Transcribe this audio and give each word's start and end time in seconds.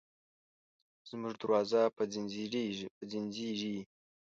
زموږ 1.09 1.33
دروازه 1.41 1.81
به 1.95 2.03
ځینځېرې، 3.19 3.77